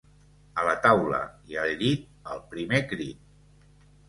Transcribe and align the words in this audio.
A 0.61 0.61
la 0.67 0.71
taula 0.85 1.19
i 1.53 1.59
al 1.65 1.75
llit 1.83 2.09
al 2.33 2.43
primer 2.55 2.81
crit. 2.95 3.31